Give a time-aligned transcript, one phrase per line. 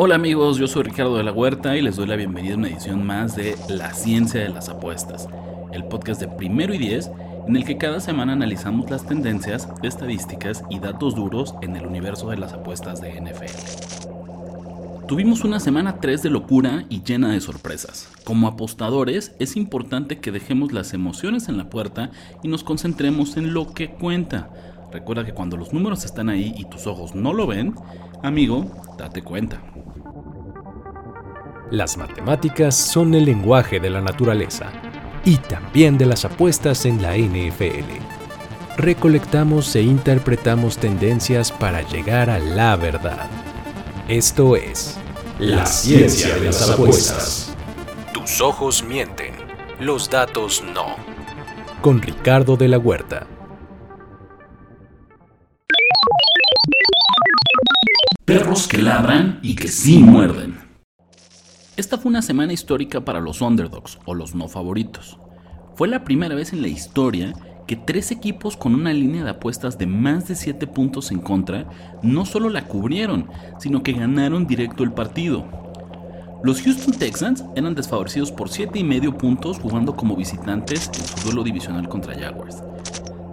[0.00, 2.68] Hola amigos, yo soy Ricardo de la Huerta y les doy la bienvenida a una
[2.68, 5.26] edición más de La Ciencia de las Apuestas,
[5.72, 7.10] el podcast de primero y diez
[7.48, 12.30] en el que cada semana analizamos las tendencias, estadísticas y datos duros en el universo
[12.30, 15.06] de las apuestas de NFL.
[15.08, 18.08] Tuvimos una semana 3 de locura y llena de sorpresas.
[18.22, 22.12] Como apostadores es importante que dejemos las emociones en la puerta
[22.44, 24.48] y nos concentremos en lo que cuenta.
[24.92, 27.74] Recuerda que cuando los números están ahí y tus ojos no lo ven,
[28.22, 28.64] amigo,
[28.96, 29.60] date cuenta.
[31.70, 34.72] Las matemáticas son el lenguaje de la naturaleza
[35.24, 37.92] y también de las apuestas en la NFL.
[38.78, 43.28] Recolectamos e interpretamos tendencias para llegar a la verdad.
[44.08, 44.96] Esto es
[45.38, 47.54] la ciencia de las apuestas.
[48.14, 49.34] Tus ojos mienten,
[49.78, 50.96] los datos no.
[51.82, 53.26] Con Ricardo de la Huerta.
[58.24, 60.57] Perros que ladran y que sí muerden.
[61.78, 65.20] Esta fue una semana histórica para los underdogs o los no favoritos.
[65.76, 67.34] Fue la primera vez en la historia
[67.68, 71.68] que tres equipos con una línea de apuestas de más de 7 puntos en contra
[72.02, 73.28] no solo la cubrieron,
[73.60, 75.46] sino que ganaron directo el partido.
[76.42, 81.26] Los Houston Texans eran desfavorecidos por 7 y medio puntos jugando como visitantes en su
[81.26, 82.60] duelo divisional contra Jaguars.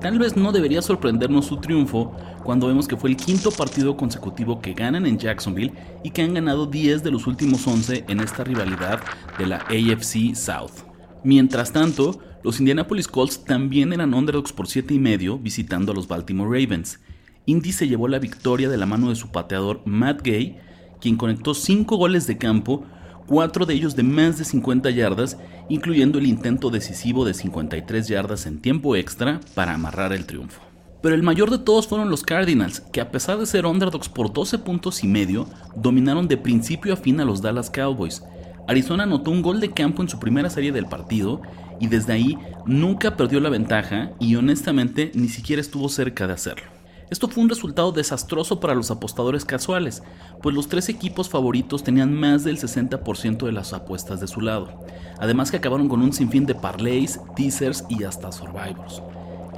[0.00, 2.12] Tal vez no debería sorprendernos su triunfo
[2.48, 6.32] cuando vemos que fue el quinto partido consecutivo que ganan en Jacksonville y que han
[6.32, 9.00] ganado 10 de los últimos 11 en esta rivalidad
[9.36, 10.86] de la AFC South.
[11.22, 16.08] Mientras tanto, los Indianapolis Colts también eran underdogs por 7 y medio visitando a los
[16.08, 17.00] Baltimore Ravens.
[17.44, 20.56] Indy se llevó la victoria de la mano de su pateador Matt Gay,
[21.02, 22.86] quien conectó 5 goles de campo
[23.26, 25.36] cuatro de ellos de más de 50 yardas,
[25.68, 30.67] incluyendo el intento decisivo de 53 yardas en tiempo extra para amarrar el triunfo.
[31.00, 34.32] Pero el mayor de todos fueron los Cardinals, que a pesar de ser underdogs por
[34.32, 35.46] 12 puntos y medio,
[35.76, 38.22] dominaron de principio a fin a los Dallas Cowboys.
[38.66, 41.40] Arizona anotó un gol de campo en su primera serie del partido
[41.80, 42.36] y desde ahí
[42.66, 46.78] nunca perdió la ventaja y honestamente ni siquiera estuvo cerca de hacerlo.
[47.10, 50.02] Esto fue un resultado desastroso para los apostadores casuales,
[50.42, 54.84] pues los tres equipos favoritos tenían más del 60% de las apuestas de su lado,
[55.18, 59.02] además que acabaron con un sinfín de parlays, teasers y hasta survivors.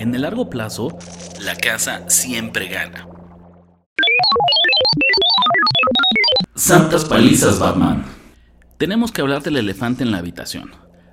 [0.01, 0.97] En el largo plazo,
[1.43, 3.07] la casa siempre gana.
[6.55, 8.07] Santas palizas, Batman.
[8.79, 10.71] Tenemos que hablar del elefante en la habitación.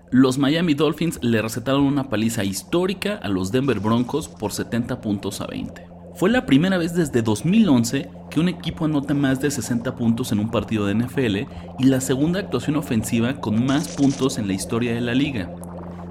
[0.09, 5.41] Los Miami Dolphins le recetaron una paliza histórica a los Denver Broncos por 70 puntos
[5.41, 5.85] a 20.
[6.15, 10.39] Fue la primera vez desde 2011 que un equipo anota más de 60 puntos en
[10.39, 11.35] un partido de NFL
[11.77, 15.53] y la segunda actuación ofensiva con más puntos en la historia de la liga.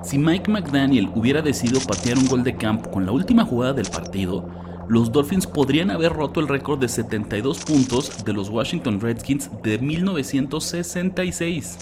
[0.07, 3.91] Si Mike McDaniel hubiera decidido patear un gol de campo con la última jugada del
[3.91, 4.49] partido,
[4.89, 9.79] los Dolphins podrían haber roto el récord de 72 puntos de los Washington Redskins de
[9.79, 11.79] 1966.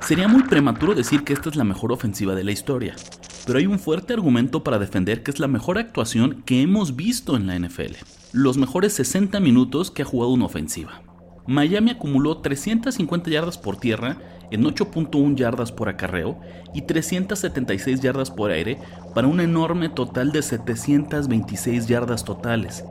[0.00, 2.96] Sería muy prematuro decir que esta es la mejor ofensiva de la historia,
[3.46, 7.36] pero hay un fuerte argumento para defender que es la mejor actuación que hemos visto
[7.36, 7.94] en la NFL.
[8.32, 11.00] Los mejores 60 minutos que ha jugado una ofensiva.
[11.46, 14.16] Miami acumuló 350 yardas por tierra
[14.50, 16.40] en 8.1 yardas por acarreo
[16.72, 18.78] y 376 yardas por aire
[19.14, 22.84] para un enorme total de 726 yardas totales.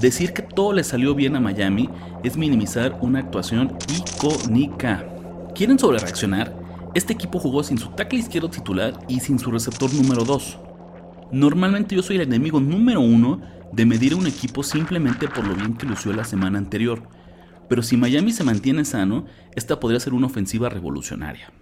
[0.00, 1.88] Decir que todo le salió bien a Miami
[2.22, 5.04] es minimizar una actuación icónica.
[5.54, 6.54] ¿Quieren sobrereaccionar?
[6.94, 10.58] Este equipo jugó sin su tackle izquierdo titular y sin su receptor número 2.
[11.32, 13.40] Normalmente yo soy el enemigo número uno
[13.72, 17.08] de medir a un equipo simplemente por lo bien que lució la semana anterior,
[17.72, 19.24] pero si Miami se mantiene sano,
[19.56, 21.54] esta podría ser una ofensiva revolucionaria.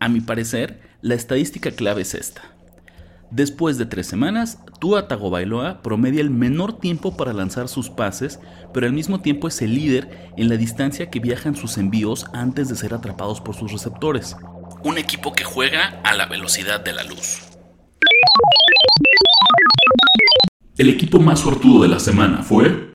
[0.00, 2.42] A mi parecer, la estadística clave es esta.
[3.30, 8.38] Después de tres semanas, Tua Tagovailoa promedia el menor tiempo para lanzar sus pases,
[8.74, 12.68] pero al mismo tiempo es el líder en la distancia que viajan sus envíos antes
[12.68, 14.36] de ser atrapados por sus receptores
[14.84, 17.40] un equipo que juega a la velocidad de la luz.
[20.76, 22.92] El equipo más sortudo de la semana fue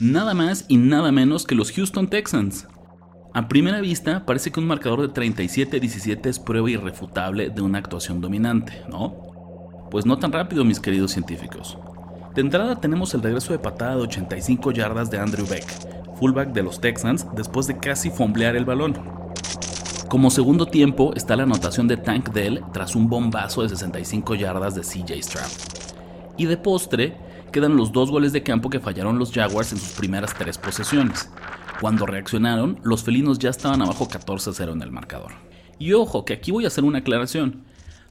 [0.00, 2.66] nada más y nada menos que los Houston Texans.
[3.34, 8.20] A primera vista parece que un marcador de 37-17 es prueba irrefutable de una actuación
[8.20, 9.88] dominante, ¿no?
[9.90, 11.78] Pues no tan rápido, mis queridos científicos.
[12.34, 15.66] De entrada tenemos el regreso de patada de 85 yardas de Andrew Beck,
[16.16, 18.94] fullback de los Texans, después de casi fomblear el balón.
[20.08, 24.74] Como segundo tiempo está la anotación de Tank Dell tras un bombazo de 65 yardas
[24.74, 25.50] de CJ Stroud.
[26.36, 27.16] Y de postre
[27.50, 31.30] quedan los dos goles de campo que fallaron los Jaguars en sus primeras tres posesiones.
[31.80, 35.32] Cuando reaccionaron, los felinos ya estaban abajo 14-0 en el marcador.
[35.78, 37.64] Y ojo, que aquí voy a hacer una aclaración.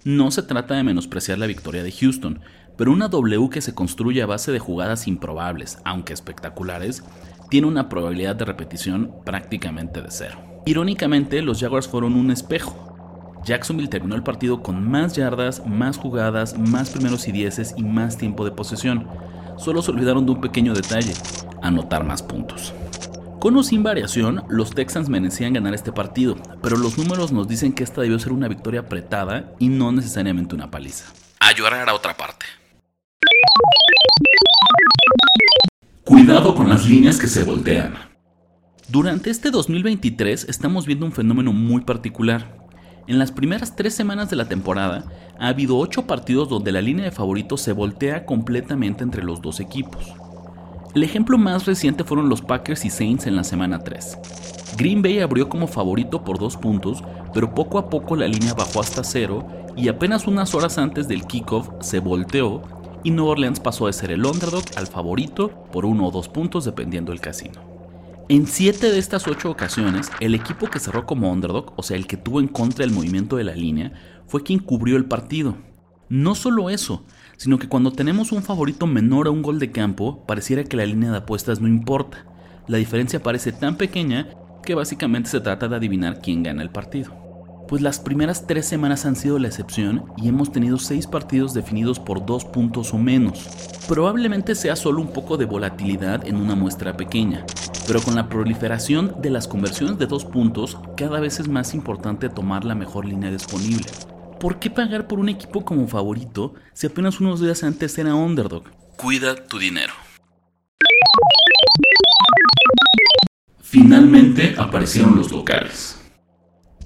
[0.03, 2.39] No se trata de menospreciar la victoria de Houston,
[2.77, 7.03] pero una W que se construye a base de jugadas improbables, aunque espectaculares,
[7.49, 10.39] tiene una probabilidad de repetición prácticamente de cero.
[10.65, 12.88] Irónicamente, los Jaguars fueron un espejo.
[13.43, 18.17] Jacksonville terminó el partido con más yardas, más jugadas, más primeros y dieces y más
[18.17, 19.07] tiempo de posesión.
[19.57, 21.13] Solo se olvidaron de un pequeño detalle,
[21.61, 22.73] anotar más puntos.
[23.39, 27.71] Con o sin variación, los Texans merecían ganar este partido, pero los números nos dicen
[27.71, 31.05] que esta debió ser una victoria apretada y no necesariamente una paliza.
[31.39, 32.45] A llorar a otra parte.
[36.03, 37.95] Cuidado con las líneas que se voltean.
[38.89, 42.58] Durante este 2023 estamos viendo un fenómeno muy particular.
[43.07, 45.03] En las primeras tres semanas de la temporada
[45.39, 49.59] ha habido ocho partidos donde la línea de favoritos se voltea completamente entre los dos
[49.59, 50.13] equipos.
[50.95, 54.17] El ejemplo más reciente fueron los Packers y Saints en la semana 3.
[54.77, 57.03] Green Bay abrió como favorito por dos puntos,
[57.33, 61.25] pero poco a poco la línea bajó hasta cero y apenas unas horas antes del
[61.25, 62.63] kickoff se volteó
[63.03, 66.65] y New Orleans pasó de ser el underdog al favorito por uno o dos puntos
[66.65, 67.68] dependiendo del casino.
[68.31, 72.05] En siete de estas ocho ocasiones, el equipo que cerró como underdog, o sea, el
[72.05, 73.91] que tuvo en contra el movimiento de la línea,
[74.27, 75.57] fue quien cubrió el partido.
[76.09, 77.03] No solo eso,
[77.37, 80.85] sino que cuando tenemos un favorito menor a un gol de campo, pareciera que la
[80.85, 82.27] línea de apuestas no importa.
[82.67, 84.29] La diferencia parece tan pequeña
[84.61, 87.11] que básicamente se trata de adivinar quién gana el partido.
[87.67, 91.99] Pues las primeras tres semanas han sido la excepción y hemos tenido seis partidos definidos
[91.99, 93.47] por dos puntos o menos.
[93.87, 97.45] Probablemente sea solo un poco de volatilidad en una muestra pequeña,
[97.89, 102.29] pero con la proliferación de las conversiones de dos puntos, cada vez es más importante
[102.29, 103.87] tomar la mejor línea disponible.
[104.39, 108.63] ¿por qué pagar por un equipo como favorito si apenas unos días antes era underdog?
[108.95, 109.93] Cuida tu dinero.
[113.61, 115.97] Finalmente aparecieron los locales.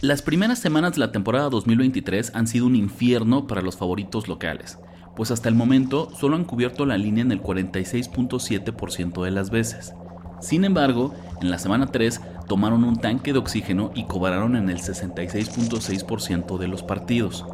[0.02, 4.80] Las primeras semanas de la temporada 2023 han sido un infierno para los favoritos locales,
[5.16, 9.94] pues hasta el momento solo han cubierto la línea en el 46.7% de las veces.
[10.44, 12.20] Sin embargo, en la semana 3
[12.50, 17.46] tomaron un tanque de oxígeno y cobraron en el 66.6% de los partidos.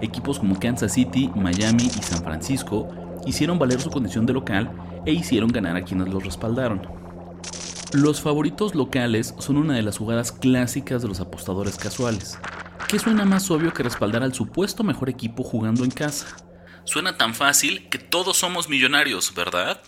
[0.00, 2.88] Equipos como Kansas City, Miami y San Francisco
[3.26, 4.70] hicieron valer su condición de local
[5.04, 6.86] e hicieron ganar a quienes los respaldaron.
[7.92, 12.38] Los favoritos locales son una de las jugadas clásicas de los apostadores casuales.
[12.86, 16.28] ¿Qué suena más obvio que respaldar al supuesto mejor equipo jugando en casa?
[16.84, 19.80] Suena tan fácil que todos somos millonarios, ¿verdad?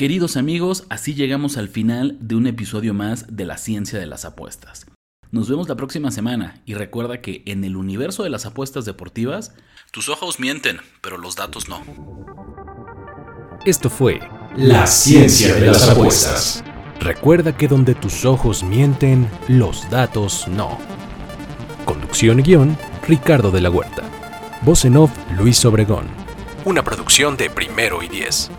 [0.00, 4.24] Queridos amigos, así llegamos al final de un episodio más de la ciencia de las
[4.24, 4.86] apuestas.
[5.30, 9.52] Nos vemos la próxima semana y recuerda que en el universo de las apuestas deportivas,
[9.90, 11.84] tus ojos mienten, pero los datos no.
[13.66, 14.20] Esto fue
[14.56, 16.64] La ciencia de las apuestas.
[16.98, 20.78] Recuerda que donde tus ojos mienten, los datos no.
[21.84, 24.04] Conducción y guion, Ricardo de la Huerta.
[24.62, 26.06] Voz en off, Luis Obregón.
[26.64, 28.50] Una producción de Primero y Diez.